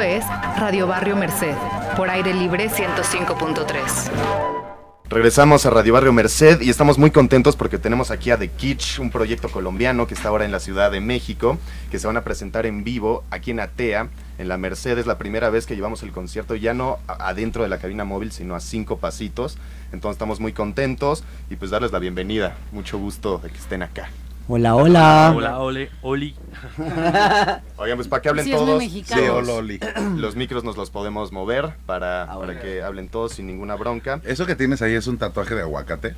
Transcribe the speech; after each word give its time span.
Es 0.00 0.24
Radio 0.58 0.86
Barrio 0.86 1.16
Merced, 1.16 1.54
por 1.96 2.10
aire 2.10 2.34
libre 2.34 2.68
105.3. 2.68 4.10
Regresamos 5.08 5.64
a 5.64 5.70
Radio 5.70 5.94
Barrio 5.94 6.12
Merced 6.12 6.60
y 6.60 6.68
estamos 6.68 6.98
muy 6.98 7.10
contentos 7.10 7.56
porque 7.56 7.78
tenemos 7.78 8.10
aquí 8.10 8.30
a 8.30 8.36
The 8.36 8.48
Kitsch, 8.48 8.98
un 8.98 9.10
proyecto 9.10 9.48
colombiano 9.48 10.06
que 10.06 10.14
está 10.14 10.28
ahora 10.28 10.44
en 10.44 10.52
la 10.52 10.60
Ciudad 10.60 10.90
de 10.90 11.00
México, 11.00 11.58
que 11.90 11.98
se 11.98 12.06
van 12.06 12.16
a 12.16 12.24
presentar 12.24 12.66
en 12.66 12.84
vivo 12.84 13.24
aquí 13.30 13.52
en 13.52 13.60
Atea, 13.60 14.08
en 14.38 14.48
la 14.48 14.58
Merced. 14.58 14.98
Es 14.98 15.06
la 15.06 15.16
primera 15.16 15.48
vez 15.48 15.64
que 15.64 15.76
llevamos 15.76 16.02
el 16.02 16.12
concierto 16.12 16.56
ya 16.56 16.74
no 16.74 16.98
adentro 17.06 17.62
de 17.62 17.68
la 17.68 17.78
cabina 17.78 18.04
móvil, 18.04 18.32
sino 18.32 18.54
a 18.54 18.60
cinco 18.60 18.98
pasitos. 18.98 19.56
Entonces 19.92 20.16
estamos 20.16 20.40
muy 20.40 20.52
contentos 20.52 21.24
y 21.48 21.56
pues 21.56 21.70
darles 21.70 21.92
la 21.92 22.00
bienvenida. 22.00 22.56
Mucho 22.72 22.98
gusto 22.98 23.38
de 23.38 23.50
que 23.50 23.58
estén 23.58 23.82
acá. 23.82 24.10
Hola, 24.48 24.76
hola. 24.76 25.32
Hola, 25.34 25.58
ole, 25.58 25.90
Oli. 26.02 26.34
Oigan, 27.78 27.96
pues 27.96 28.06
para 28.06 28.22
que 28.22 28.28
hablen 28.28 28.44
Sí, 28.44 28.52
todos. 28.52 28.78
mexicano. 28.78 29.20
Sí, 29.22 29.28
Hola, 29.28 29.52
Oli. 29.54 29.80
Los 30.16 30.36
micros 30.36 30.62
nos 30.62 30.76
los 30.76 30.90
podemos 30.90 31.32
mover 31.32 31.70
para, 31.84 32.22
Ah, 32.24 32.38
para 32.38 32.60
que 32.60 32.80
hablen 32.82 33.08
todos 33.08 33.32
sin 33.32 33.48
ninguna 33.48 33.74
bronca. 33.74 34.20
¿Eso 34.24 34.46
que 34.46 34.54
tienes 34.54 34.82
ahí 34.82 34.94
es 34.94 35.08
un 35.08 35.18
tatuaje 35.18 35.54
de 35.56 35.62
aguacate? 35.62 36.14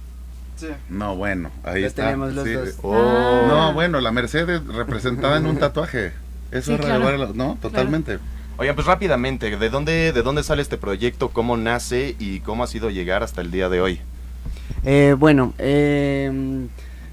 Sí. 0.56 0.66
No, 0.90 1.16
bueno, 1.16 1.50
ahí 1.64 1.80
Lo 1.80 1.86
está. 1.86 2.04
tenemos 2.04 2.34
los 2.34 2.44
Sí. 2.46 2.52
dos. 2.52 2.74
Oh. 2.82 3.46
No, 3.48 3.72
bueno, 3.72 4.00
la 4.02 4.10
Mercedes 4.12 4.62
representada 4.66 5.38
en 5.38 5.46
un 5.46 5.56
tatuaje. 5.58 6.12
Eso 6.50 6.72
Sí, 6.72 6.74
es 6.74 6.80
claro. 6.80 7.04
relevar- 7.08 7.34
¿no? 7.34 7.56
Totalmente. 7.62 8.18
Oigan, 8.58 8.74
pues 8.74 8.86
rápidamente, 8.86 9.56
¿de 9.56 9.70
dónde, 9.70 10.12
¿de 10.12 10.22
dónde 10.22 10.42
sale 10.42 10.60
este 10.60 10.76
proyecto? 10.76 11.30
¿Cómo 11.30 11.56
nace 11.56 12.14
y 12.18 12.40
cómo 12.40 12.64
ha 12.64 12.66
sido 12.66 12.90
llegar 12.90 13.22
hasta 13.22 13.40
el 13.40 13.50
día 13.52 13.68
de 13.70 13.80
hoy? 13.80 14.00
Eh, 14.84 15.14
bueno, 15.16 15.54
eh, 15.58 16.66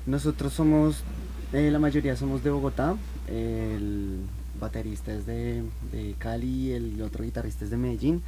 nosotros 0.05 0.53
somos, 0.53 1.03
eh, 1.51 1.69
la 1.71 1.79
mayoría 1.79 2.15
somos 2.15 2.43
de 2.43 2.51
Bogotá. 2.51 2.95
El 3.27 4.19
baterista 4.59 5.11
es 5.11 5.25
de, 5.25 5.63
de 5.91 6.15
Cali, 6.19 6.71
el 6.71 7.01
otro 7.01 7.23
guitarrista 7.23 7.65
es 7.65 7.71
de 7.71 7.77
Medellín. 7.77 8.21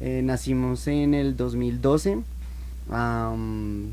Eh, 0.00 0.20
nacimos 0.22 0.86
en 0.88 1.14
el 1.14 1.36
2012. 1.36 2.18
am, 2.90 3.92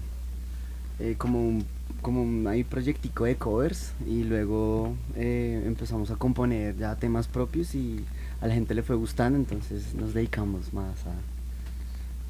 eh, 1.00 1.16
como 1.18 1.40
un, 1.48 1.66
un 2.04 2.66
proyectico 2.70 3.24
de 3.24 3.36
covers 3.38 3.94
y 4.06 4.24
luego 4.24 4.96
empezamos 5.16 6.12
a 6.12 6.18
componer 6.18 6.76
ya 6.78 6.96
temas 6.96 7.28
propios 7.28 7.74
y 7.74 8.04
a 8.42 8.48
la 8.48 8.54
gente 8.54 8.74
le 8.74 8.84
fue 8.84 8.96
gustando 8.98 9.38
entonces 9.38 9.94
nos 9.96 10.14
dedicamos 10.14 10.74
más 10.74 10.96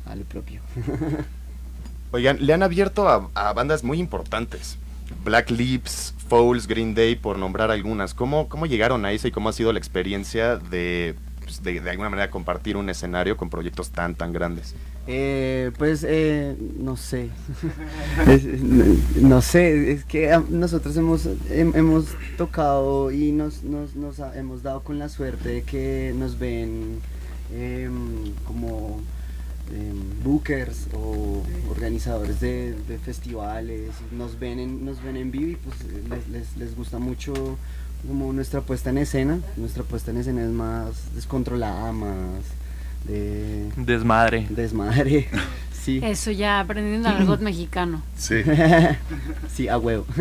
a, 0.05 0.11
a 0.11 0.15
lo 0.15 0.23
propio. 0.25 0.61
Oigan, 2.11 2.45
le 2.45 2.53
han 2.53 2.61
abierto 2.61 3.07
a 3.07 3.53
bandas 3.53 3.83
muy 3.83 3.99
importantes. 3.99 4.77
Black 5.23 5.49
Lips, 5.51 6.13
Fouls, 6.27 6.67
Green 6.67 6.93
Day, 6.93 7.15
por 7.15 7.37
nombrar 7.37 7.71
algunas. 7.71 8.13
¿Cómo, 8.13 8.47
cómo 8.49 8.65
llegaron 8.65 9.05
a 9.05 9.11
eso 9.11 9.27
y 9.27 9.31
cómo 9.31 9.49
ha 9.49 9.53
sido 9.53 9.71
la 9.73 9.79
experiencia 9.79 10.57
de, 10.57 11.15
pues, 11.43 11.63
de, 11.63 11.79
de 11.81 11.89
alguna 11.89 12.09
manera 12.09 12.29
compartir 12.29 12.77
un 12.77 12.89
escenario 12.89 13.35
con 13.37 13.49
proyectos 13.49 13.89
tan, 13.89 14.15
tan 14.15 14.31
grandes? 14.33 14.75
Eh, 15.07 15.71
pues 15.79 16.05
eh, 16.07 16.55
no 16.77 16.95
sé. 16.95 17.29
No, 19.21 19.41
sé, 19.41 19.91
es 19.91 20.05
que 20.05 20.31
ah, 20.31 20.43
nosotros 20.49 20.95
hemos, 20.97 21.25
hem- 21.49 21.75
hemos 21.75 22.07
tocado 22.37 23.11
y 23.11 23.31
nos, 23.31 23.63
nos, 23.63 23.95
nos 23.95 24.19
hemos 24.35 24.61
dado 24.63 24.81
con 24.83 24.99
la 24.99 25.09
suerte 25.09 25.49
de 25.49 25.63
que 25.63 26.13
nos 26.15 26.37
ven 26.37 26.99
em, 27.53 28.33
como 28.45 29.01
em, 29.73 30.23
bookers 30.23 30.87
o 30.93 31.43
organizadores 31.69 32.39
de, 32.39 32.73
de 32.87 32.97
festivales, 32.99 33.91
nos 34.11 34.39
ven 34.39 34.59
en, 34.59 34.85
nos 34.85 35.01
ven 35.03 35.17
en 35.17 35.31
vivo 35.31 35.51
y 35.51 35.55
pues 35.55 35.75
les, 36.09 36.27
les, 36.29 36.57
les 36.57 36.75
gusta 36.75 36.99
mucho 36.99 37.33
como 38.07 38.31
nuestra 38.33 38.61
puesta 38.61 38.89
en 38.89 38.97
escena. 38.99 39.39
Nuestra 39.57 39.83
puesta 39.83 40.11
en 40.11 40.17
escena 40.17 40.43
es 40.43 40.49
más 40.51 41.13
descontrolada, 41.15 41.91
más 41.91 42.43
de 43.07 43.69
Desmadre. 43.77 44.47
desmadre. 44.49 45.27
Sí. 45.81 45.99
Eso 46.03 46.31
ya 46.31 46.59
aprendiendo 46.59 47.09
el 47.09 47.15
argot 47.15 47.39
mexicano. 47.41 48.01
Sí. 48.17 48.43
sí, 49.53 49.67
a 49.67 49.77
huevo. 49.77 50.05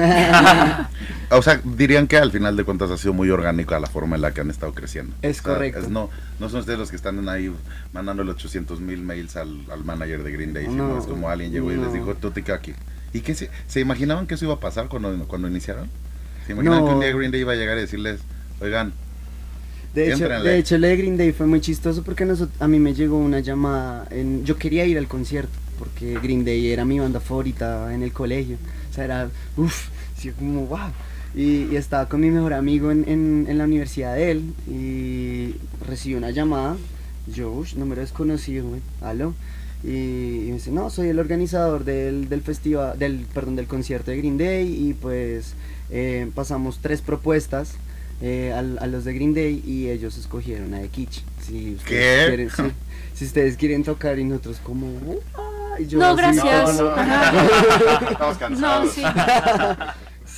O 1.30 1.42
sea, 1.42 1.60
dirían 1.62 2.06
que 2.06 2.16
al 2.16 2.30
final 2.32 2.56
de 2.56 2.64
cuentas 2.64 2.90
ha 2.90 2.96
sido 2.96 3.12
muy 3.12 3.28
orgánica 3.28 3.78
la 3.78 3.86
forma 3.86 4.16
en 4.16 4.22
la 4.22 4.32
que 4.32 4.40
han 4.40 4.48
estado 4.50 4.72
creciendo. 4.72 5.14
Es 5.20 5.40
O 5.40 5.42
sea, 5.42 5.52
correcto. 5.54 5.80
es 5.80 5.88
no, 5.90 6.08
no 6.40 6.48
son 6.48 6.60
ustedes 6.60 6.78
los 6.78 6.88
que 6.90 6.96
están 6.96 7.28
ahí 7.28 7.52
mandándole 7.92 8.30
800 8.30 8.80
mil 8.80 9.02
mails 9.02 9.36
al, 9.36 9.60
al 9.70 9.84
manager 9.84 10.22
de 10.22 10.32
Green 10.32 10.54
Day, 10.54 10.66
sino 10.66 10.88
No, 10.88 10.98
es 10.98 11.04
como 11.04 11.28
alguien 11.28 11.52
llegó 11.52 11.70
y 11.70 11.76
les 11.76 11.86
no. 11.88 11.92
dijo, 11.92 12.14
tú 12.14 12.30
te 12.30 12.42
quedas 12.42 12.60
aquí. 12.60 12.72
¿Y 13.12 13.20
qué 13.20 13.34
se, 13.34 13.50
se 13.66 13.80
imaginaban 13.80 14.26
que 14.26 14.34
eso 14.34 14.46
iba 14.46 14.54
a 14.54 14.60
pasar 14.60 14.88
cuando, 14.88 15.12
cuando 15.28 15.48
iniciaron? 15.48 15.90
¿Se 16.46 16.52
imaginaban 16.52 16.86
que 16.86 16.90
un 16.94 17.00
día 17.00 17.12
Green 17.14 17.30
Day 17.30 17.40
iba 17.42 17.52
a 17.52 17.56
llegar 17.56 17.76
y 17.76 17.82
decirles, 17.82 18.20
oigan, 18.60 18.92
De 19.94 20.12
hecho, 20.12 20.28
de 20.28 20.58
hecho, 20.58 20.74
el 20.76 20.82
de 20.82 20.96
Green 20.96 21.16
Day 21.16 21.32
fue 21.32 21.46
muy 21.46 21.60
chistoso 21.60 22.02
porque 22.02 22.26
a 22.60 22.68
mí 22.68 22.78
me 22.78 22.94
llegó 22.94 23.18
una 23.18 23.40
llamada. 23.40 24.06
En, 24.10 24.44
yo 24.44 24.56
quería 24.56 24.84
ir 24.84 24.98
al 24.98 25.08
concierto 25.08 25.52
porque 25.78 26.18
Green 26.22 26.44
Day 26.44 26.70
era 26.70 26.84
mi 26.84 26.98
banda 26.98 27.20
favorita 27.20 27.92
en 27.94 28.02
el 28.02 28.12
colegio. 28.12 28.56
O 28.90 28.94
sea, 28.94 29.04
era, 29.04 29.30
uff, 29.56 29.88
así 30.16 30.30
como, 30.30 30.66
wow. 30.66 30.90
Y, 31.34 31.68
y 31.70 31.76
estaba 31.76 32.08
con 32.08 32.20
mi 32.20 32.30
mejor 32.30 32.52
amigo 32.54 32.90
en, 32.90 33.08
en, 33.08 33.46
en 33.48 33.58
la 33.58 33.64
universidad 33.64 34.14
de 34.14 34.30
él 34.30 34.54
y 34.70 35.54
recibí 35.86 36.14
una 36.14 36.30
llamada. 36.30 36.76
Yo, 37.34 37.50
uff, 37.52 37.74
número 37.74 38.00
desconocido, 38.00 38.68
güey, 38.68 38.80
aló. 39.00 39.34
Y, 39.84 39.88
y 39.90 40.46
me 40.48 40.54
dice, 40.54 40.70
no, 40.70 40.90
soy 40.90 41.08
el 41.08 41.18
organizador 41.18 41.84
del, 41.84 42.28
del 42.28 42.42
festival, 42.42 42.98
del, 42.98 43.26
perdón, 43.32 43.56
del 43.56 43.66
concierto 43.66 44.10
de 44.10 44.16
Green 44.16 44.36
Day 44.36 44.88
y 44.88 44.94
pues 44.94 45.54
eh, 45.90 46.28
pasamos 46.34 46.80
tres 46.82 47.00
propuestas 47.00 47.74
eh, 48.20 48.52
al- 48.56 48.78
a, 48.80 48.86
los 48.86 49.04
de 49.04 49.14
Green 49.14 49.34
Day 49.34 49.62
y 49.66 49.88
ellos 49.88 50.16
escogieron 50.18 50.74
a 50.74 50.80
The 50.80 50.88
Kitsch. 50.88 51.22
Si 51.42 51.74
ustedes 51.74 51.84
¿Qué? 51.84 52.26
quieren- 52.48 52.72
si 53.14 53.24
ustedes 53.24 53.56
quieren 53.56 53.82
tocar 53.84 54.18
y 54.18 54.24
nosotros 54.24 54.58
como... 54.62 54.88
"Ah", 55.36 55.76
y 55.80 55.86
yo 55.86 55.98
No, 55.98 56.06
así, 56.06 56.16
gracias. 56.16 56.76
no, 56.78 56.82
no. 56.82 56.96
Estamos 58.10 58.34
No, 58.34 58.38
cansados. 58.38 58.92
sí. 58.92 59.02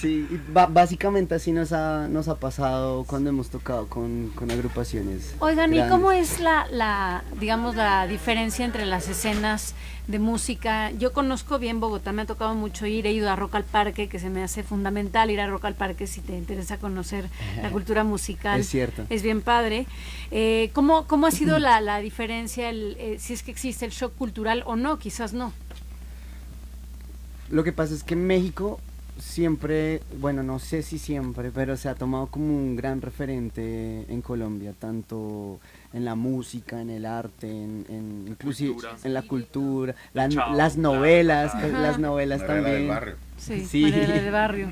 Sí, 0.01 0.27
y 0.31 0.41
básicamente 0.51 1.35
así 1.35 1.53
nos 1.53 1.73
ha, 1.73 2.09
nos 2.09 2.29
ha 2.29 2.37
pasado 2.37 3.05
cuando 3.05 3.29
hemos 3.29 3.51
tocado 3.51 3.87
con, 3.87 4.31
con 4.35 4.51
agrupaciones. 4.51 5.35
Oigan, 5.41 5.75
¿y 5.75 5.87
cómo 5.91 6.11
es 6.11 6.41
la, 6.41 6.67
la, 6.71 7.23
digamos, 7.39 7.77
la 7.77 8.07
diferencia 8.07 8.65
entre 8.65 8.87
las 8.87 9.09
escenas 9.09 9.75
de 10.07 10.19
música? 10.19 10.91
Yo 10.93 11.13
conozco 11.13 11.59
bien 11.59 11.81
Bogotá, 11.81 12.13
me 12.13 12.23
ha 12.23 12.27
tocado 12.27 12.55
mucho 12.55 12.87
ir, 12.87 13.07
he 13.07 13.13
ido 13.13 13.29
a 13.29 13.37
Rock 13.37 13.57
al 13.57 13.65
Parque, 13.65 14.09
que 14.09 14.19
se 14.19 14.31
me 14.31 14.43
hace 14.43 14.63
fundamental 14.63 15.31
ir 15.31 15.39
a 15.39 15.47
Rock 15.47 15.67
al 15.67 15.75
Parque 15.75 16.07
si 16.07 16.23
te 16.23 16.35
interesa 16.35 16.79
conocer 16.79 17.29
la 17.61 17.69
cultura 17.71 18.03
musical. 18.03 18.59
Es 18.59 18.71
cierto. 18.71 19.05
Es 19.11 19.23
bien 19.23 19.43
padre. 19.43 19.87
Eh, 20.31 20.71
¿cómo, 20.73 21.07
¿Cómo 21.09 21.27
ha 21.27 21.31
sido 21.31 21.59
la, 21.59 21.83
la 21.83 21.99
diferencia, 21.99 22.71
el, 22.71 22.97
eh, 22.99 23.17
si 23.19 23.35
es 23.35 23.43
que 23.43 23.51
existe 23.51 23.85
el 23.85 23.91
shock 23.91 24.17
cultural 24.17 24.63
o 24.65 24.77
no? 24.77 24.99
Quizás 24.99 25.35
no. 25.35 25.53
Lo 27.51 27.65
que 27.65 27.73
pasa 27.73 27.93
es 27.93 28.03
que 28.03 28.17
México 28.17 28.81
siempre, 29.21 30.01
bueno, 30.21 30.43
no 30.43 30.59
sé 30.59 30.83
si 30.83 30.99
siempre, 30.99 31.51
pero 31.51 31.77
se 31.77 31.89
ha 31.89 31.95
tomado 31.95 32.27
como 32.27 32.47
un 32.57 32.75
gran 32.77 33.01
referente 33.01 34.05
en 34.09 34.23
Colombia, 34.23 34.73
tanto 34.79 35.61
en 35.93 36.05
la 36.05 36.15
música, 36.15 36.81
en 36.81 36.91
el 36.91 37.07
arte, 37.07 37.49
en, 37.49 37.85
en 37.89 38.25
inclusive 38.29 38.73
Cultura. 38.73 38.97
en 39.05 39.15
la 39.15 39.23
cultura, 39.23 39.95
la- 40.15 40.29
Chao, 40.29 40.55
las 40.55 40.77
novelas, 40.77 41.53
claro. 41.53 41.69
las 41.81 41.99
novelas 41.99 42.41
Novela 42.41 42.55
también. 42.55 42.75
del 42.77 42.89
barrio. 42.89 43.15
Sí, 43.39 43.65
Sí. 43.67 43.83
María 43.83 44.07
del 44.09 44.31
barrio. 44.33 44.69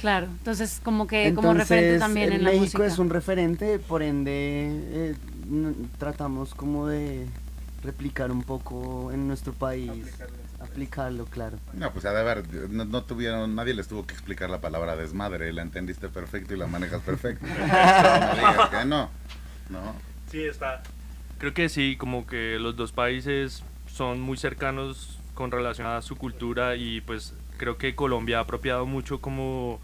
Claro, 0.00 0.26
entonces 0.26 0.80
como 0.82 1.06
que 1.06 1.32
como 1.32 1.54
referente 1.54 1.98
también 2.00 2.32
en 2.32 2.42
la 2.42 2.50
México 2.50 2.78
música. 2.78 2.86
es 2.86 2.98
un 2.98 3.08
referente, 3.10 3.78
por 3.78 4.02
ende 4.02 4.32
eh, 4.90 5.14
tratamos 5.98 6.54
como 6.54 6.88
de 6.88 7.26
replicar 7.84 8.32
un 8.32 8.42
poco 8.42 9.12
en 9.12 9.28
nuestro 9.28 9.52
país, 9.52 9.90
aplicarlo, 10.64 11.24
claro. 11.26 11.58
No, 11.72 11.90
pues 11.92 12.04
a 12.04 12.12
ver, 12.12 12.42
no, 12.70 12.84
no 12.84 13.04
tuvieron, 13.04 13.54
nadie 13.54 13.74
les 13.74 13.88
tuvo 13.88 14.06
que 14.06 14.14
explicar 14.14 14.50
la 14.50 14.60
palabra 14.60 14.96
desmadre, 14.96 15.52
la 15.52 15.62
entendiste 15.62 16.08
perfecto 16.08 16.54
y 16.54 16.56
la 16.58 16.66
manejas 16.66 17.02
perfecto. 17.02 17.46
no 17.58 18.34
digas 18.34 18.68
que 18.70 18.84
no, 18.84 19.10
no. 19.68 19.94
Sí, 20.30 20.42
está. 20.44 20.82
Creo 21.38 21.54
que 21.54 21.68
sí, 21.68 21.96
como 21.96 22.26
que 22.26 22.58
los 22.58 22.76
dos 22.76 22.92
países 22.92 23.62
son 23.86 24.20
muy 24.20 24.36
cercanos 24.36 25.18
con 25.34 25.50
relación 25.50 25.86
a 25.86 26.00
su 26.02 26.16
cultura 26.16 26.76
y 26.76 27.00
pues 27.00 27.34
creo 27.58 27.78
que 27.78 27.94
Colombia 27.94 28.38
ha 28.38 28.42
apropiado 28.42 28.86
mucho 28.86 29.20
como 29.20 29.80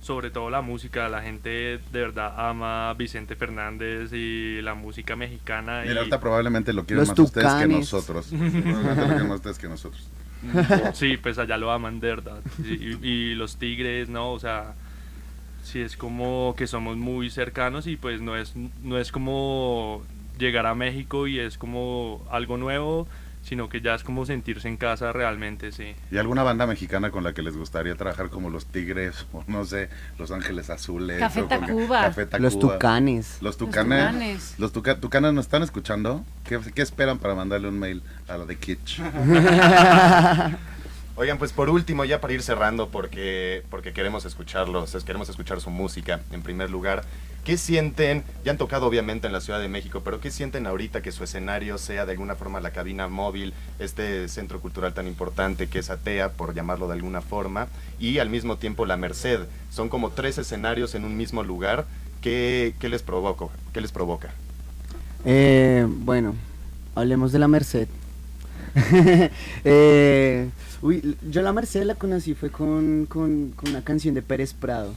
sobre 0.00 0.30
todo 0.30 0.48
la 0.48 0.60
música, 0.60 1.08
la 1.08 1.22
gente 1.22 1.50
de 1.50 1.80
verdad 2.00 2.32
ama 2.38 2.90
a 2.90 2.94
Vicente 2.94 3.34
Fernández 3.36 4.12
y 4.12 4.60
la 4.62 4.74
música 4.74 5.16
mexicana 5.16 5.84
y 5.84 5.88
Mira, 5.88 6.00
ahorita 6.00 6.20
probablemente 6.20 6.72
lo 6.72 6.84
quieren 6.84 7.00
Los 7.00 7.08
más 7.08 7.18
ustedes 7.18 7.46
que 7.46 7.52
tucanes. 7.52 7.78
nosotros. 7.78 8.26
Probablemente 8.30 9.00
lo 9.00 9.06
quieren 9.08 9.28
más 9.28 9.36
ustedes 9.36 9.58
que 9.58 9.68
nosotros. 9.68 10.08
sí, 10.94 11.16
pues 11.16 11.38
allá 11.38 11.56
lo 11.56 11.70
aman 11.70 12.00
de 12.00 12.08
verdad. 12.08 12.40
Y, 12.64 13.34
los 13.34 13.56
tigres, 13.56 14.08
¿no? 14.08 14.32
O 14.32 14.38
sea, 14.38 14.74
sí 15.62 15.80
es 15.80 15.96
como 15.96 16.54
que 16.56 16.66
somos 16.66 16.96
muy 16.96 17.30
cercanos 17.30 17.86
y 17.86 17.96
pues 17.96 18.20
no 18.20 18.36
es, 18.36 18.54
no 18.82 18.98
es 18.98 19.12
como 19.12 20.02
llegar 20.38 20.66
a 20.66 20.74
México 20.74 21.26
y 21.26 21.38
es 21.38 21.58
como 21.58 22.24
algo 22.30 22.56
nuevo, 22.56 23.06
sino 23.48 23.68
que 23.68 23.80
ya 23.80 23.94
es 23.94 24.04
como 24.04 24.26
sentirse 24.26 24.68
en 24.68 24.76
casa 24.76 25.12
realmente, 25.12 25.72
sí. 25.72 25.94
¿Y 26.10 26.18
alguna 26.18 26.42
banda 26.42 26.66
mexicana 26.66 27.10
con 27.10 27.24
la 27.24 27.32
que 27.32 27.42
les 27.42 27.56
gustaría 27.56 27.94
trabajar 27.96 28.28
como 28.30 28.50
Los 28.50 28.66
Tigres 28.66 29.26
o 29.32 29.42
no 29.46 29.64
sé, 29.64 29.88
Los 30.18 30.30
Ángeles 30.30 30.70
Azules? 30.70 31.18
Café 31.18 31.42
Tacuba. 31.44 32.02
Café 32.02 32.26
Tacuba? 32.26 32.38
Los 32.50 32.58
tucanes. 32.58 33.38
Los 33.40 33.56
tucanes. 33.56 34.06
Tucanes. 34.06 34.54
Los 34.58 34.72
tuca- 34.72 35.00
tucanes 35.00 35.32
nos 35.32 35.46
están 35.46 35.62
escuchando. 35.62 36.24
¿Qué, 36.44 36.60
qué 36.74 36.82
esperan 36.82 37.18
para 37.18 37.34
mandarle 37.34 37.68
un 37.68 37.78
mail 37.78 38.02
a 38.28 38.36
la 38.38 38.44
de 38.44 38.56
Kitsch? 38.56 39.00
Oigan, 41.20 41.36
pues 41.36 41.52
por 41.52 41.68
último, 41.68 42.04
ya 42.04 42.20
para 42.20 42.32
ir 42.32 42.42
cerrando, 42.42 42.90
porque, 42.90 43.64
porque 43.70 43.92
queremos 43.92 44.24
escucharlos, 44.24 44.94
es- 44.94 45.02
queremos 45.02 45.28
escuchar 45.28 45.60
su 45.60 45.68
música 45.68 46.20
en 46.30 46.42
primer 46.42 46.70
lugar. 46.70 47.02
¿Qué 47.44 47.56
sienten? 47.56 48.22
Ya 48.44 48.52
han 48.52 48.58
tocado 48.58 48.86
obviamente 48.86 49.26
en 49.26 49.32
la 49.32 49.40
Ciudad 49.40 49.58
de 49.58 49.66
México, 49.66 50.02
pero 50.04 50.20
¿qué 50.20 50.30
sienten 50.30 50.66
ahorita 50.68 51.02
que 51.02 51.10
su 51.10 51.24
escenario 51.24 51.76
sea 51.78 52.06
de 52.06 52.12
alguna 52.12 52.36
forma 52.36 52.60
la 52.60 52.70
cabina 52.70 53.08
móvil, 53.08 53.52
este 53.80 54.28
centro 54.28 54.60
cultural 54.60 54.94
tan 54.94 55.08
importante 55.08 55.66
que 55.66 55.80
es 55.80 55.90
ATEA, 55.90 56.30
por 56.34 56.54
llamarlo 56.54 56.86
de 56.86 56.94
alguna 56.94 57.20
forma, 57.20 57.66
y 57.98 58.18
al 58.18 58.30
mismo 58.30 58.56
tiempo 58.56 58.86
la 58.86 58.96
Merced? 58.96 59.40
Son 59.72 59.88
como 59.88 60.10
tres 60.10 60.38
escenarios 60.38 60.94
en 60.94 61.04
un 61.04 61.16
mismo 61.16 61.42
lugar. 61.42 61.86
¿Qué, 62.22 62.74
qué 62.78 62.88
les 62.88 63.02
provoca? 63.02 63.46
¿Qué 63.72 63.80
les 63.80 63.90
provoca? 63.90 64.30
Eh, 65.24 65.84
bueno, 65.88 66.36
hablemos 66.94 67.32
de 67.32 67.38
la 67.40 67.48
Merced. 67.48 67.88
Eh, 69.64 70.48
uy, 70.82 71.16
yo 71.30 71.42
la 71.42 71.52
Merced 71.52 71.84
la 71.84 71.94
conocí 71.94 72.34
fue 72.34 72.50
con, 72.50 73.06
con- 73.06 73.52
con 73.56 73.70
una 73.70 73.82
canción 73.82 74.14
de 74.14 74.22
Pérez 74.22 74.52
Prado. 74.54 74.92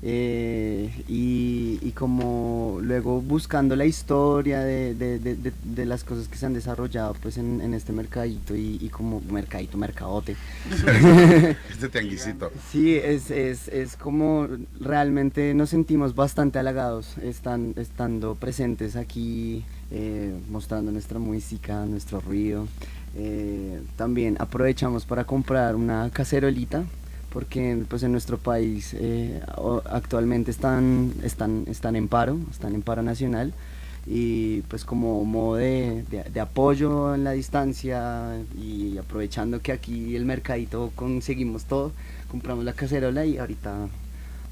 Eh, 0.00 0.92
y, 1.08 1.80
y 1.82 1.90
como 1.90 2.78
luego 2.80 3.20
buscando 3.20 3.74
la 3.74 3.84
historia 3.84 4.60
de, 4.60 4.94
de- 4.94 5.18
de- 5.18 5.34
de- 5.34 5.52
de 5.64 5.86
las 5.86 6.04
cosas 6.04 6.28
que 6.28 6.38
se 6.38 6.46
han 6.46 6.54
desarrollado 6.54 7.16
pues 7.20 7.36
en, 7.36 7.60
en 7.60 7.74
este 7.74 7.92
mercadito 7.92 8.54
y, 8.54 8.78
y 8.80 8.90
como 8.90 9.20
mercadito, 9.28 9.76
mercadote. 9.76 10.36
este 11.70 11.88
tianguisito. 11.88 12.52
Sí, 12.70 12.94
es, 12.94 13.32
es, 13.32 13.66
es 13.66 13.96
como 13.96 14.46
realmente 14.80 15.52
nos 15.54 15.70
sentimos 15.70 16.14
bastante 16.14 16.60
halagados 16.60 17.18
estan, 17.18 17.74
estando 17.76 18.36
presentes 18.36 18.94
aquí, 18.94 19.64
eh, 19.90 20.32
mostrando 20.48 20.92
nuestra 20.92 21.18
música, 21.18 21.84
nuestro 21.86 22.20
ruido. 22.20 22.68
Eh, 23.18 23.82
también 23.96 24.36
aprovechamos 24.38 25.04
para 25.04 25.24
comprar 25.24 25.74
una 25.74 26.08
cacerolita, 26.10 26.84
porque 27.32 27.84
pues 27.88 28.04
en 28.04 28.12
nuestro 28.12 28.38
país 28.38 28.94
eh, 28.94 29.42
actualmente 29.90 30.52
están, 30.52 31.12
están, 31.24 31.64
están 31.66 31.96
en 31.96 32.06
paro, 32.06 32.38
están 32.50 32.74
en 32.74 32.82
paro 32.82 33.02
nacional. 33.02 33.52
Y 34.06 34.62
pues 34.62 34.86
como 34.86 35.22
modo 35.24 35.56
de 35.56 36.40
apoyo 36.40 37.14
en 37.14 37.24
la 37.24 37.32
distancia 37.32 38.38
y 38.56 38.96
aprovechando 38.96 39.60
que 39.60 39.72
aquí 39.72 40.16
el 40.16 40.24
mercadito 40.24 40.92
conseguimos 40.94 41.64
todo, 41.64 41.92
compramos 42.30 42.64
la 42.64 42.72
cacerola 42.72 43.26
y 43.26 43.36
ahorita 43.36 43.88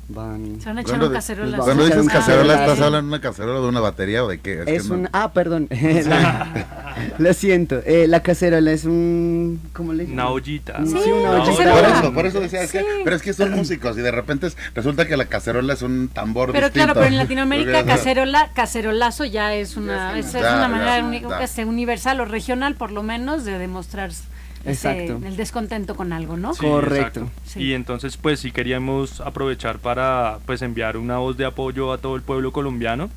van... 0.08 0.60
Se 0.60 0.66
van 0.68 0.78
a 0.78 0.80
echar 0.82 0.90
Cuando 0.92 1.06
un 1.06 1.12
de- 1.12 1.16
cacerola. 1.18 1.50
Vamos 1.52 1.64
Cuando 1.66 1.84
dices 1.84 2.00
un 2.00 2.06
cacerola, 2.08 2.42
cacerola, 2.54 2.72
¿estás 2.72 2.86
hablando 2.86 3.06
de 3.10 3.14
una 3.14 3.20
cacerola 3.20 3.58
o 3.58 3.62
de 3.62 3.68
una 3.68 3.80
batería 3.80 4.24
o 4.24 4.28
de 4.28 4.38
qué? 4.40 4.62
Es 4.66 4.88
no- 4.88 4.94
un... 4.94 5.08
Ah, 5.12 5.32
perdón. 5.32 5.68
La- 5.70 6.66
lo 7.18 7.32
siento. 7.34 7.80
eh, 7.84 8.06
la 8.08 8.20
cacerola 8.20 8.72
es 8.72 8.84
un... 8.84 9.60
¿Cómo 9.72 9.92
le 9.92 10.04
Una 10.04 10.28
ollita. 10.30 10.78
Sí, 10.84 10.96
Sí, 11.04 11.10
una 11.10 11.30
ollita. 11.42 11.72
Por 11.72 11.84
eso, 11.84 12.14
por 12.14 12.26
eso 12.26 12.40
decía, 12.40 12.62
es 12.62 12.72
que, 12.72 12.84
pero 13.04 13.16
es 13.16 13.22
que 13.22 13.32
son 13.32 13.50
músicos 13.52 13.96
y 13.98 14.00
de 14.00 14.10
repente 14.10 14.46
es- 14.48 14.56
resulta 14.74 15.06
que 15.06 15.16
la 15.16 15.26
cacerola 15.26 15.74
es 15.74 15.82
un 15.82 16.08
tambor 16.08 16.52
Pero 16.52 16.66
distinto. 16.68 16.84
claro, 16.86 16.94
pero 17.00 17.06
en 17.12 17.18
Latinoamérica 17.18 17.84
cacerola, 17.86 18.50
cacerolazo 18.54 19.24
ya 19.24 19.54
es 19.54 19.76
una, 19.76 20.18
es, 20.18 20.26
es 20.26 20.32
Ya, 20.34 20.38
una 20.54 20.62
ya, 20.62 20.68
manera 20.68 21.28
ya. 21.38 21.44
este, 21.44 21.64
universal 21.64 22.20
o 22.20 22.24
regional 22.24 22.74
por 22.76 22.92
lo 22.92 23.02
menos 23.02 23.44
de 23.44 23.58
ese- 24.66 24.90
Exacto. 25.04 25.26
el 25.26 25.36
descontento 25.36 25.94
con 25.94 26.12
algo, 26.12 26.36
¿no? 26.36 26.54
Sí, 26.54 26.60
Correcto. 26.60 27.30
Sí. 27.44 27.62
Y 27.62 27.72
entonces 27.74 28.16
pues 28.16 28.40
sí 28.40 28.50
queríamos 28.52 29.20
aprovechar 29.20 29.78
para 29.78 30.38
pues 30.46 30.62
enviar 30.62 30.96
una 30.96 31.18
voz 31.18 31.36
de 31.36 31.44
apoyo 31.44 31.92
a 31.92 31.98
todo 31.98 32.16
el 32.16 32.22
pueblo 32.22 32.52
colombiano 32.52 33.08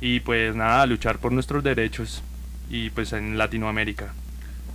y 0.00 0.20
pues 0.20 0.54
nada, 0.54 0.84
luchar 0.86 1.18
por 1.18 1.32
nuestros 1.32 1.62
derechos 1.62 2.22
y 2.70 2.90
pues 2.90 3.12
en 3.12 3.38
Latinoamérica. 3.38 4.12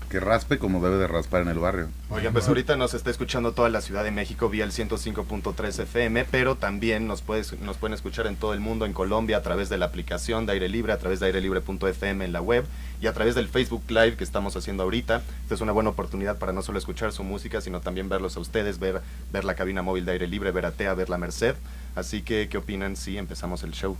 Que 0.09 0.21
raspe 0.21 0.57
como 0.57 0.81
debe 0.81 0.97
de 0.97 1.07
raspar 1.07 1.41
en 1.41 1.49
el 1.49 1.59
barrio. 1.59 1.89
Oigan, 2.09 2.31
pues 2.31 2.47
ahorita 2.47 2.77
nos 2.77 2.93
está 2.93 3.09
escuchando 3.09 3.51
toda 3.51 3.69
la 3.69 3.81
Ciudad 3.81 4.05
de 4.05 4.11
México 4.11 4.47
vía 4.47 4.63
el 4.63 4.71
105.3 4.71 5.79
FM, 5.83 6.25
pero 6.31 6.55
también 6.55 7.07
nos, 7.07 7.21
puedes, 7.21 7.59
nos 7.59 7.75
pueden 7.75 7.93
escuchar 7.93 8.25
en 8.27 8.37
todo 8.37 8.53
el 8.53 8.61
mundo, 8.61 8.85
en 8.85 8.93
Colombia, 8.93 9.37
a 9.37 9.41
través 9.41 9.67
de 9.67 9.77
la 9.77 9.87
aplicación 9.87 10.45
de 10.45 10.53
Aire 10.53 10.69
Libre, 10.69 10.93
a 10.93 10.97
través 10.97 11.19
de 11.19 11.25
airelibre.fm 11.25 12.23
en 12.23 12.31
la 12.31 12.41
web 12.41 12.65
y 13.01 13.07
a 13.07 13.13
través 13.13 13.35
del 13.35 13.49
Facebook 13.49 13.83
Live 13.89 14.15
que 14.15 14.23
estamos 14.23 14.55
haciendo 14.55 14.83
ahorita. 14.83 15.21
Esta 15.43 15.55
es 15.55 15.61
una 15.61 15.73
buena 15.73 15.89
oportunidad 15.89 16.37
para 16.37 16.53
no 16.53 16.61
solo 16.61 16.77
escuchar 16.77 17.11
su 17.11 17.23
música, 17.25 17.59
sino 17.59 17.81
también 17.81 18.07
verlos 18.07 18.37
a 18.37 18.39
ustedes, 18.39 18.79
ver, 18.79 19.01
ver 19.33 19.43
la 19.43 19.55
cabina 19.55 19.81
móvil 19.81 20.05
de 20.05 20.13
Aire 20.13 20.27
Libre, 20.27 20.51
ver 20.51 20.65
a 20.65 20.71
Tea, 20.71 20.93
ver 20.93 21.09
la 21.09 21.17
Merced. 21.17 21.55
Así 21.95 22.21
que, 22.21 22.47
¿qué 22.49 22.57
opinan 22.57 22.95
si 22.95 23.17
empezamos 23.17 23.63
el 23.63 23.71
show? 23.71 23.97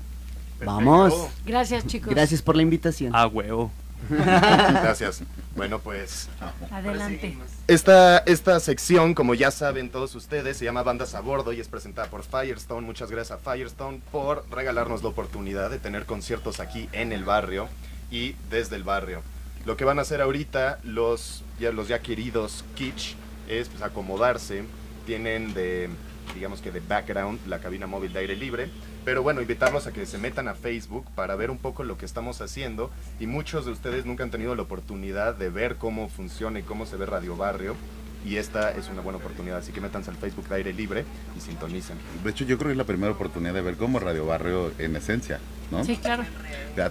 Vamos. 0.64 1.14
Gracias, 1.46 1.86
chicos. 1.86 2.14
Gracias 2.14 2.42
por 2.42 2.56
la 2.56 2.62
invitación. 2.62 3.16
A 3.16 3.28
huevo. 3.28 3.72
Gracias. 4.10 5.22
Bueno, 5.56 5.80
pues 5.80 6.30
Adelante. 6.72 7.38
Esta, 7.68 8.20
esta 8.20 8.60
sección, 8.60 9.14
como 9.14 9.34
ya 9.34 9.52
saben 9.52 9.90
todos 9.90 10.16
ustedes, 10.16 10.58
se 10.58 10.66
llama 10.66 10.84
Bandas 10.84 11.16
a 11.16 11.22
Bordo 11.22 11.52
y 11.52 11.60
es 11.60 11.68
presentada 11.68 12.10
por 12.10 12.24
Firestone. 12.24 12.86
Muchas 12.86 13.12
gracias 13.12 13.40
a 13.40 13.52
Firestone 13.52 14.02
por 14.12 14.46
regalarnos 14.52 15.04
la 15.04 15.10
oportunidad 15.10 15.70
de 15.70 15.80
tener 15.80 16.06
conciertos 16.06 16.60
aquí 16.60 16.88
en 16.92 17.12
el 17.12 17.26
barrio 17.26 17.68
y 18.12 18.36
desde 18.50 18.76
el 18.76 18.84
barrio. 18.84 19.22
Lo 19.66 19.76
que 19.76 19.84
van 19.84 20.00
a 20.00 20.04
hacer 20.04 20.22
ahorita 20.22 20.80
los 20.84 21.44
ya, 21.60 21.72
los 21.72 21.88
ya 21.88 22.00
queridos 22.00 22.64
Kitsch 22.76 23.16
es 23.50 23.68
pues, 23.70 23.82
acomodarse. 23.82 24.64
Tienen 25.06 25.54
de, 25.54 25.90
digamos 26.34 26.62
que 26.62 26.72
de 26.72 26.80
background, 26.80 27.40
la 27.48 27.60
cabina 27.60 27.88
móvil 27.88 28.14
de 28.14 28.20
aire 28.20 28.36
libre. 28.36 28.70
Pero 29.08 29.24
bueno, 29.24 29.40
invitarlos 29.40 29.88
a 29.88 29.94
que 29.94 30.06
se 30.06 30.18
metan 30.18 30.50
a 30.50 30.54
Facebook 30.54 31.06
para 31.16 31.38
ver 31.38 31.50
un 31.50 31.58
poco 31.58 31.86
lo 31.86 31.98
que 31.98 32.06
estamos 32.06 32.42
haciendo. 32.42 32.92
Y 33.22 33.26
muchos 33.26 33.66
de 33.66 33.72
ustedes 33.72 34.06
nunca 34.06 34.26
han 34.26 34.32
tenido 34.32 34.54
la 34.54 34.64
oportunidad 34.64 35.34
de 35.34 35.50
ver 35.50 35.78
cómo 35.78 36.10
funciona 36.10 36.60
y 36.60 36.64
cómo 36.64 36.86
se 36.86 36.98
ve 36.98 37.06
Radio 37.06 37.38
Barrio. 37.38 37.78
Y 38.26 38.36
esta 38.36 38.70
es 38.72 38.90
una 38.90 39.00
buena 39.00 39.20
oportunidad. 39.20 39.60
Así 39.60 39.72
que 39.72 39.80
métanse 39.80 40.10
al 40.10 40.18
Facebook 40.18 40.50
de 40.50 40.56
aire 40.56 40.74
libre 40.74 41.06
y 41.38 41.40
sintonicen. 41.40 41.96
De 42.22 42.32
hecho, 42.32 42.44
yo 42.44 42.58
creo 42.58 42.68
que 42.68 42.72
es 42.74 42.78
la 42.78 42.84
primera 42.84 43.14
oportunidad 43.14 43.54
de 43.54 43.62
ver 43.62 43.78
cómo 43.78 43.98
Radio 44.00 44.26
Barrio 44.26 44.74
en 44.78 44.98
esencia, 44.98 45.40
¿no? 45.72 45.86
Sí, 45.86 45.96
claro. 45.96 46.26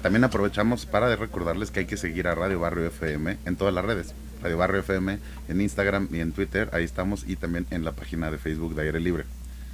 También 0.00 0.24
aprovechamos 0.24 0.86
para 0.86 1.14
recordarles 1.16 1.70
que 1.70 1.80
hay 1.80 1.86
que 1.86 1.98
seguir 1.98 2.28
a 2.28 2.34
Radio 2.34 2.58
Barrio 2.58 2.86
FM 2.86 3.36
en 3.44 3.56
todas 3.56 3.74
las 3.74 3.84
redes. 3.84 4.14
Radio 4.42 4.56
Barrio 4.56 4.80
FM 4.80 5.18
en 5.48 5.60
Instagram 5.60 6.08
y 6.10 6.20
en 6.20 6.32
Twitter, 6.32 6.70
ahí 6.72 6.84
estamos, 6.84 7.24
y 7.28 7.36
también 7.36 7.66
en 7.70 7.84
la 7.84 7.92
página 7.92 8.30
de 8.30 8.38
Facebook 8.38 8.74
de 8.74 8.84
Aire 8.84 9.00
Libre. 9.00 9.26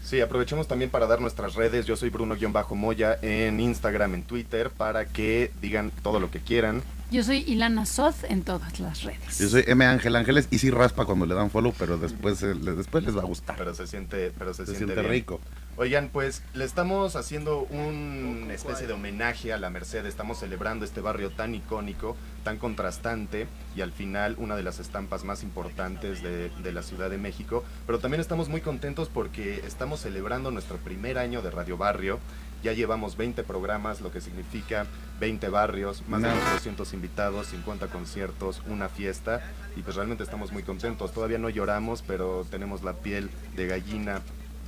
Sí, 0.04 0.20
aprovechemos 0.20 0.68
también 0.68 0.90
para 0.90 1.06
dar 1.06 1.20
nuestras 1.20 1.54
redes. 1.54 1.86
Yo 1.86 1.96
soy 1.96 2.10
Bruno-Moya 2.10 3.18
en 3.22 3.60
Instagram, 3.60 4.14
en 4.14 4.22
Twitter, 4.24 4.70
para 4.70 5.06
que 5.06 5.50
digan 5.60 5.90
todo 6.02 6.20
lo 6.20 6.30
que 6.30 6.40
quieran. 6.40 6.82
Yo 7.10 7.22
soy 7.22 7.44
Ilana 7.46 7.86
Soth 7.86 8.24
en 8.28 8.42
todas 8.42 8.80
las 8.80 9.02
redes. 9.02 9.38
Yo 9.38 9.48
soy 9.48 9.64
M. 9.66 9.84
Ángel 9.84 10.16
Ángeles 10.16 10.48
y 10.50 10.58
sí 10.58 10.70
raspa 10.70 11.04
cuando 11.04 11.26
le 11.26 11.34
dan 11.34 11.50
follow, 11.50 11.74
pero 11.78 11.98
después, 11.98 12.42
eh, 12.42 12.54
después 12.54 13.04
les 13.04 13.16
va 13.16 13.20
a 13.20 13.24
gustar. 13.26 13.56
Pero 13.56 13.74
se 13.74 13.86
siente, 13.86 14.32
pero 14.38 14.54
se, 14.54 14.64
Se 14.64 14.74
siente, 14.74 14.94
siente 14.94 15.00
bien. 15.02 15.12
rico. 15.12 15.40
Oigan, 15.78 16.10
pues 16.12 16.42
le 16.52 16.64
estamos 16.66 17.16
haciendo 17.16 17.60
una 17.70 18.52
especie 18.52 18.86
de 18.86 18.92
homenaje 18.92 19.54
a 19.54 19.58
la 19.58 19.70
Merced. 19.70 20.04
Estamos 20.04 20.38
celebrando 20.38 20.84
este 20.84 21.00
barrio 21.00 21.30
tan 21.30 21.54
icónico, 21.54 22.14
tan 22.44 22.58
contrastante 22.58 23.48
y 23.74 23.80
al 23.80 23.90
final 23.90 24.36
una 24.38 24.54
de 24.54 24.62
las 24.62 24.80
estampas 24.80 25.24
más 25.24 25.42
importantes 25.42 26.22
de, 26.22 26.50
de 26.50 26.72
la 26.72 26.82
Ciudad 26.82 27.08
de 27.08 27.16
México. 27.16 27.64
Pero 27.86 27.98
también 28.00 28.20
estamos 28.20 28.50
muy 28.50 28.60
contentos 28.60 29.08
porque 29.08 29.62
estamos 29.66 30.00
celebrando 30.00 30.50
nuestro 30.50 30.76
primer 30.76 31.16
año 31.16 31.40
de 31.40 31.50
Radio 31.50 31.78
Barrio. 31.78 32.18
Ya 32.62 32.74
llevamos 32.74 33.16
20 33.16 33.42
programas, 33.42 34.02
lo 34.02 34.12
que 34.12 34.20
significa 34.20 34.86
20 35.20 35.48
barrios, 35.48 36.06
más 36.06 36.20
de 36.20 36.28
No. 36.28 36.34
unos 36.34 36.52
200 36.52 36.92
invitados, 36.92 37.46
50 37.46 37.86
conciertos, 37.88 38.62
una 38.68 38.88
fiesta 38.90 39.40
y 39.74 39.80
pues 39.80 39.96
realmente 39.96 40.22
estamos 40.22 40.52
muy 40.52 40.62
contentos. 40.64 41.12
Todavía 41.12 41.38
no 41.38 41.48
lloramos, 41.48 42.02
pero 42.02 42.46
tenemos 42.50 42.82
la 42.82 42.92
piel 42.92 43.30
de 43.56 43.66
gallina 43.66 44.20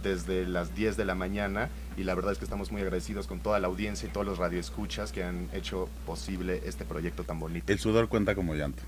desde 0.05 0.47
las 0.47 0.75
10 0.77 0.97
de 0.97 1.05
la 1.05 1.15
mañana 1.17 1.69
y 1.97 2.05
la 2.05 2.15
verdad 2.15 2.33
es 2.33 2.39
que 2.39 2.45
estamos 2.45 2.71
muy 2.71 2.83
agradecidos 2.83 3.27
con 3.27 3.41
toda 3.41 3.59
la 3.59 3.67
audiencia 3.67 4.09
y 4.09 4.13
todos 4.13 4.27
los 4.27 4.39
radioescuchas 4.39 5.11
que 5.11 5.25
han 5.25 5.49
hecho 5.53 5.89
posible 6.07 6.63
este 6.67 6.85
proyecto 6.85 7.25
tan 7.25 7.41
bonito. 7.41 7.73
El 7.73 7.79
sudor 7.81 8.09
cuenta 8.09 8.35
como 8.37 8.55
llanto. 8.55 8.83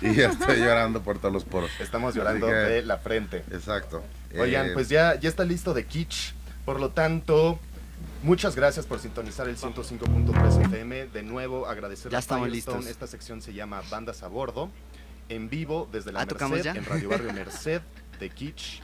Y 0.00 0.14
ya 0.14 0.30
estoy 0.30 0.58
llorando 0.58 1.02
por 1.02 1.18
todos 1.18 1.32
los 1.34 1.44
poros. 1.44 1.70
Estamos 1.80 2.14
llorando 2.14 2.46
que- 2.46 2.52
de 2.52 2.82
la 2.82 2.98
frente. 2.98 3.44
Exacto. 3.52 4.02
Oigan, 4.38 4.66
Eh, 4.66 4.70
pues 4.72 4.88
ya, 4.88 5.18
ya 5.20 5.28
está 5.28 5.44
listo 5.44 5.74
de 5.74 5.84
Kitsch. 5.84 6.32
Por 6.64 6.80
lo 6.80 6.90
tanto, 6.90 7.58
muchas 8.22 8.54
gracias 8.56 8.86
por 8.86 8.98
sintonizar 9.00 9.48
el 9.48 9.56
105.3 9.56 10.56
FM. 10.58 11.06
De 11.08 11.22
nuevo, 11.22 11.66
agradecer 11.66 12.10
Ya 12.10 12.18
a 12.18 12.20
estamos 12.20 12.48
Firestone. 12.48 12.78
listos. 12.78 12.90
Esta 12.92 13.06
sección 13.06 13.42
se 13.42 13.52
llama 13.52 13.82
Bandas 13.90 14.22
a 14.22 14.28
Bordo. 14.28 14.70
En 15.28 15.48
vivo 15.50 15.88
desde 15.90 16.12
la 16.12 16.20
Ah, 16.20 16.26
¿tocamos 16.26 16.56
Merced, 16.58 16.72
ya? 16.74 16.78
en 16.78 16.84
Radio 16.86 17.08
Barrio 17.08 17.32
Merced 17.32 17.80
de 18.20 18.30
Kitsch, 18.30 18.80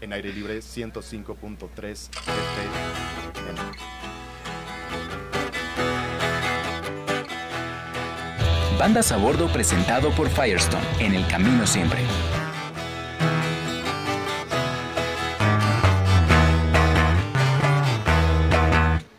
en 0.00 0.12
aire 0.12 0.32
libre 0.32 0.58
105.3 0.58 1.90
FM. 1.90 3.58
Bandas 8.78 9.10
a 9.10 9.16
Bordo 9.16 9.48
presentado 9.48 10.10
por 10.12 10.28
Firestone, 10.28 10.86
en 11.00 11.14
el 11.14 11.26
camino 11.26 11.66
siempre. 11.66 12.00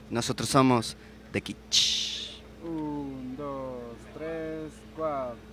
Nosotros 0.09 0.49
somos 0.49 0.95
The 1.31 1.41
Kitsch. 1.41 2.41
Un, 2.63 3.35
dos, 3.37 3.97
tres, 4.13 4.71
cuatro. 4.95 5.48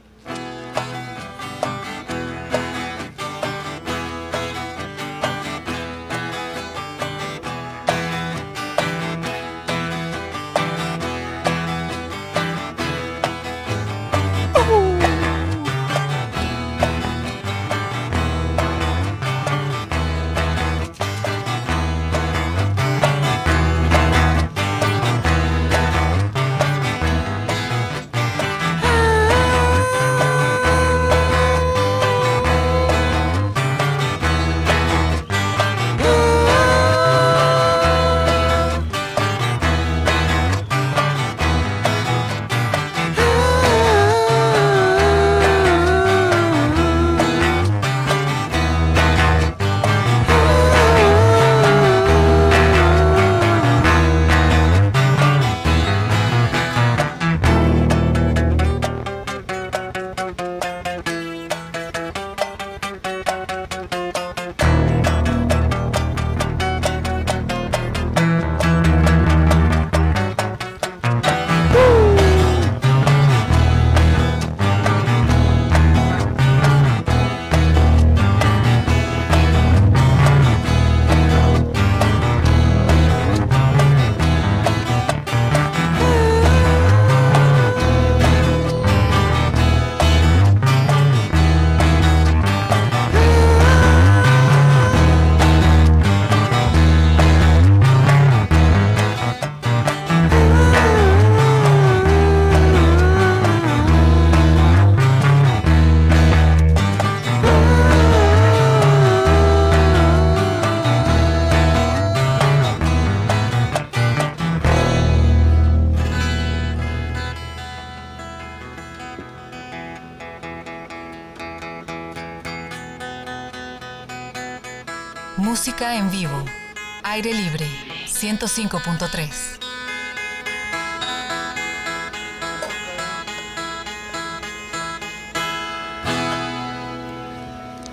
105.3. 128.39 129.29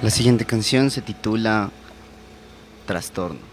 La 0.02 0.10
siguiente 0.10 0.44
canción 0.46 0.92
se 0.92 1.02
titula 1.02 1.70
Trastorno. 2.86 3.53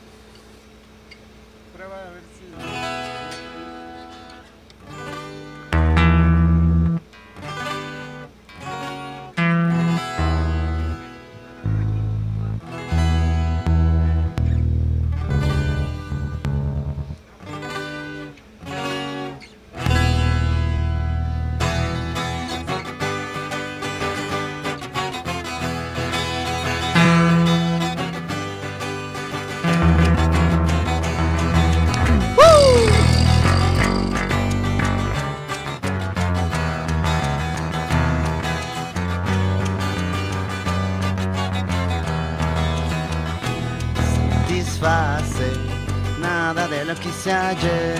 Hice 47.08 47.32
ayer. 47.32 47.98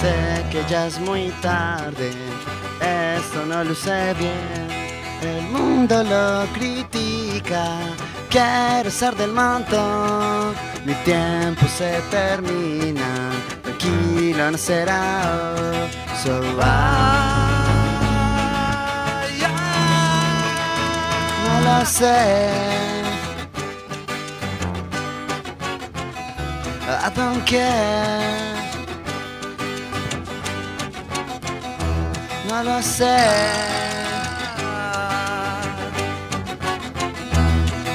Sé 0.00 0.44
que 0.50 0.64
ya 0.68 0.86
es 0.86 0.98
muy 0.98 1.30
tarde, 1.42 2.10
esto 2.80 3.44
no 3.46 3.62
luce 3.64 4.14
bien. 4.14 4.68
El 5.22 5.42
mundo 5.50 6.02
lo 6.02 6.46
critica, 6.54 7.76
quiero 8.30 8.90
ser 8.90 9.14
del 9.16 9.32
montón. 9.32 10.54
Mi 10.86 10.94
tiempo 11.04 11.66
se 11.66 12.00
termina, 12.10 13.30
tranquilo 13.62 14.50
no 14.50 14.56
será 14.56 15.22
hoy. 15.34 15.90
So 16.22 16.40
no 21.44 21.60
lo 21.60 21.84
sé. 21.84 22.69
Don't 27.14 27.44
care. 27.44 28.54
No 32.48 32.62
lo 32.62 32.82
sé. 32.82 33.16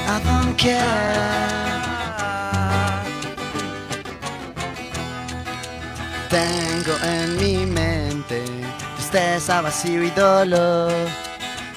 I 0.08 0.20
don't. 0.24 0.46
Tengo 6.28 6.92
en 7.04 7.36
mi 7.36 7.66
mente 7.66 8.42
tristeza, 8.96 9.60
vacío 9.62 10.02
y 10.02 10.10
dolor. 10.10 10.92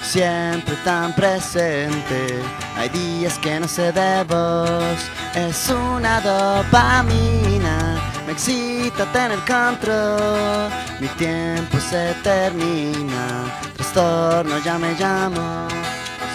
Siempre 0.02 0.74
tan 0.84 1.14
presente. 1.14 2.42
Hay 2.76 2.88
días 2.88 3.38
que 3.38 3.60
no 3.60 3.68
sé 3.68 3.92
de 3.92 4.24
vos. 4.24 4.98
Es 5.34 5.68
una 5.68 6.20
dopamina. 6.20 8.00
Me 8.26 8.32
excita 8.32 9.04
tener 9.12 9.38
control. 9.40 10.70
Mi 10.98 11.06
tiempo 11.18 11.78
se 11.78 12.14
termina. 12.22 13.44
Trastorno 13.76 14.58
ya 14.58 14.78
me 14.78 14.94
llamo. 14.94 15.68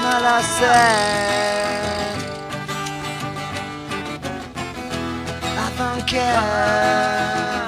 no 0.01 0.19
lo 0.19 0.41
sé. 0.41 0.79
I 5.51 5.77
don't 5.77 6.05
care. 6.07 7.58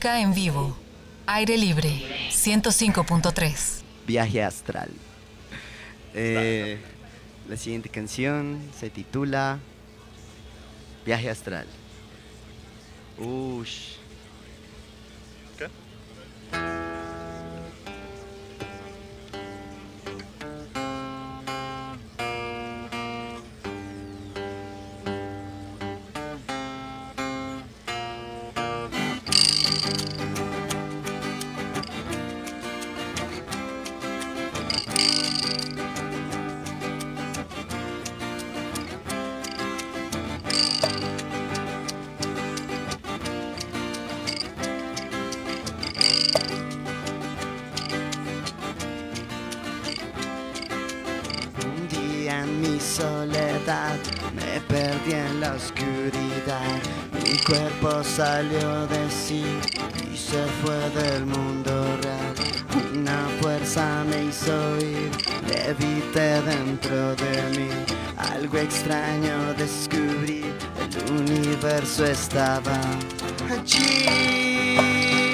En 0.00 0.32
vivo. 0.32 0.76
Aire 1.26 1.56
libre. 1.58 1.90
105.3. 2.30 3.82
Viaje 4.06 4.42
astral. 4.44 4.90
Eh, 6.14 6.78
la 7.48 7.56
siguiente 7.56 7.88
canción 7.88 8.60
se 8.78 8.90
titula 8.90 9.58
Viaje 11.04 11.28
astral. 11.28 11.66
Ush. 13.18 13.97
Salió 58.02 58.86
de 58.86 59.10
sí 59.10 59.44
y 60.12 60.16
se 60.16 60.44
fue 60.62 60.90
del 61.02 61.26
mundo 61.26 61.84
real. 62.02 62.34
Una 62.94 63.28
fuerza 63.40 64.04
me 64.04 64.24
hizo 64.24 64.76
ir, 64.78 65.10
levité 65.46 66.42
dentro 66.42 67.14
de 67.16 67.58
mí. 67.58 67.68
Algo 68.16 68.58
extraño 68.58 69.54
descubrí, 69.56 70.52
el 70.80 71.12
universo 71.12 72.04
estaba 72.04 72.80
allí. 73.50 75.27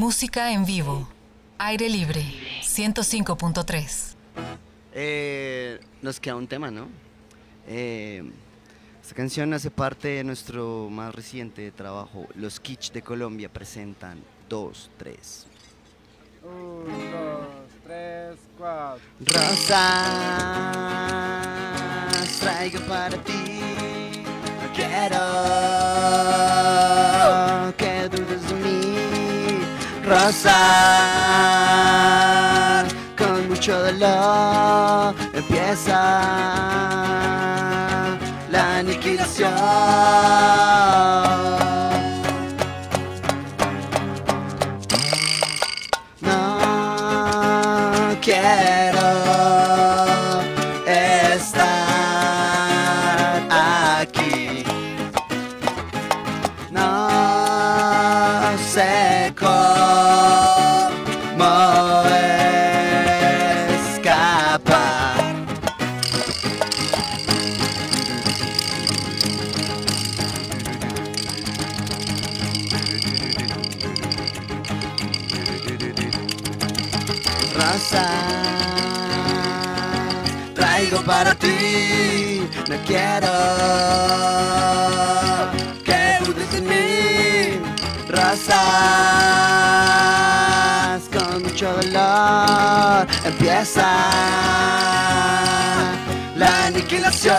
Música 0.00 0.50
en 0.50 0.64
vivo. 0.64 1.06
Aire 1.58 1.90
libre. 1.90 2.24
105.3. 2.62 4.14
Eh, 4.94 5.78
nos 6.00 6.18
queda 6.18 6.36
un 6.36 6.46
tema, 6.46 6.70
¿no? 6.70 6.88
Eh, 7.66 8.22
esta 9.02 9.14
canción 9.14 9.52
hace 9.52 9.70
parte 9.70 10.08
de 10.08 10.24
nuestro 10.24 10.88
más 10.88 11.14
reciente 11.14 11.70
trabajo. 11.70 12.26
Los 12.34 12.60
Kitsch 12.60 12.92
de 12.92 13.02
Colombia 13.02 13.52
presentan 13.52 14.18
2, 14.48 14.90
3. 14.96 15.46
Un, 16.44 16.86
dos, 17.10 17.46
tres, 17.84 18.38
cuatro. 18.56 19.04
Rosas 19.26 19.68
traigo 22.40 22.80
para 22.88 23.22
ti. 23.22 23.60
Quiero 24.74 25.20
que 27.76 28.08
dudes 28.08 28.48
de 28.48 28.54
mí. 28.54 28.89
Rosas 30.10 30.50
con 33.16 33.48
mucho 33.48 33.78
dolor 33.80 35.14
empieza 35.32 36.00
la 38.50 38.78
aniquilación. 38.78 39.54
Para 81.04 81.34
ti, 81.34 82.42
no 82.68 82.76
quiero 82.86 83.32
que 85.84 86.18
dudes 86.24 86.54
en 86.54 86.66
mí. 86.66 87.60
Rosas 88.08 88.50
con 91.12 91.42
mucho 91.42 91.72
dolor, 91.72 93.06
empieza 93.24 93.86
la 96.36 96.66
aniquilación. 96.66 97.36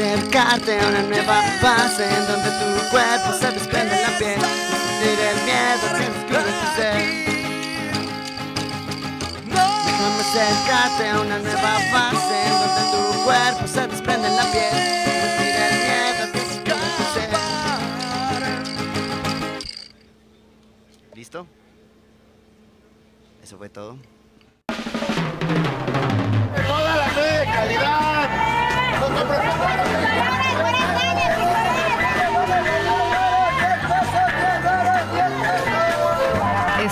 Acercarte 0.00 0.80
a 0.80 0.88
una 0.88 1.02
nueva 1.02 1.42
fase 1.60 2.04
en 2.04 2.26
donde 2.26 2.50
tu 2.50 2.90
cuerpo 2.90 3.32
se 3.38 3.50
desprende 3.52 3.94
de 3.94 4.02
la 4.02 4.18
piel. 4.18 4.40
Sentir 4.40 5.18
el 5.20 5.36
miedo 5.44 5.86
que 5.96 6.04
escribe 6.04 6.50
tu 6.60 6.66
ser. 6.74 6.96
Déjame 9.46 10.20
acercarte 10.20 11.08
a 11.08 11.20
una 11.20 11.38
nueva 11.38 11.78
fase 11.92 12.36
en 12.46 12.52
donde 12.60 12.82
tu 12.92 13.24
cuerpo 13.24 13.66
se 13.66 13.86
desprende 13.88 14.28
de 14.30 14.36
la 14.36 14.44
piel. 14.44 14.72
Sentir 14.72 15.54
el 15.66 15.74
miedo 15.84 16.32
que 16.32 16.38
escribe 16.38 16.86
tu 16.96 17.04
ser. 17.14 17.30
¿Listo? 21.14 21.46
Eso 23.42 23.58
fue 23.58 23.68
todo. 23.68 23.98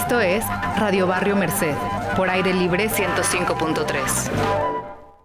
Esto 0.09 0.21
es 0.23 0.42
Radio 0.79 1.07
Barrio 1.07 1.37
Merced, 1.37 1.75
por 2.16 2.31
aire 2.31 2.55
libre 2.55 2.88
105.3. 2.88 4.78